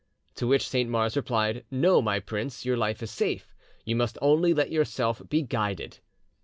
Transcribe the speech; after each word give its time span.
To 0.37 0.47
which 0.47 0.67
Saint 0.67 0.89
Mars 0.89 1.15
replied, 1.15 1.63
'No, 1.69 2.01
my 2.01 2.19
prince; 2.19 2.65
your 2.65 2.75
life 2.75 3.03
is 3.03 3.11
safe: 3.11 3.53
you 3.85 3.95
must 3.95 4.17
only 4.19 4.51
let 4.51 4.71
yourself 4.71 5.21
be 5.29 5.43
guided. 5.43 5.99